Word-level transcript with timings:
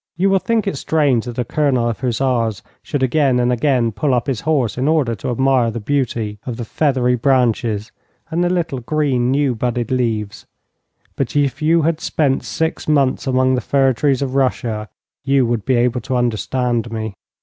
You 0.17 0.31
will 0.31 0.39
think 0.39 0.65
it 0.65 0.77
strange 0.77 1.25
that 1.25 1.37
a 1.37 1.45
Colonel 1.45 1.87
of 1.87 1.99
hussars 1.99 2.63
should 2.81 3.03
again 3.03 3.39
and 3.39 3.53
again 3.53 3.91
pull 3.91 4.15
up 4.15 4.25
his 4.25 4.41
horse 4.41 4.75
in 4.75 4.87
order 4.87 5.13
to 5.13 5.29
admire 5.29 5.69
the 5.69 5.79
beauty 5.79 6.39
of 6.43 6.57
the 6.57 6.65
feathery 6.65 7.13
branches 7.15 7.91
and 8.31 8.43
the 8.43 8.49
little, 8.49 8.79
green, 8.79 9.29
new 9.29 9.53
budded 9.53 9.91
leaves, 9.91 10.47
but 11.15 11.35
if 11.35 11.61
you 11.61 11.83
had 11.83 12.01
spent 12.01 12.43
six 12.43 12.87
months 12.87 13.27
among 13.27 13.53
the 13.53 13.61
fir 13.61 13.93
trees 13.93 14.23
of 14.23 14.33
Russia 14.33 14.89
you 15.23 15.45
would 15.45 15.65
be 15.65 15.75
able 15.75 16.01
to 16.01 16.15
understand 16.15 16.91
me. 16.91 17.13